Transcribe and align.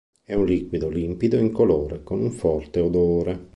È 0.23 0.33
un 0.33 0.45
liquido 0.45 0.89
limpido 0.89 1.37
e 1.37 1.41
incolore 1.41 2.01
con 2.01 2.19
un 2.21 2.31
forte 2.31 2.79
odore. 2.79 3.49